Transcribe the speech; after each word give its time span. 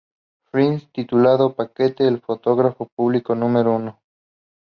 Films 0.49 0.91
titulado 0.91 1.53
"Paquete, 1.53 2.07
el 2.07 2.21
fotógrafo 2.21 2.87
público 2.95 3.35
número 3.35 3.75
uno". 3.75 3.99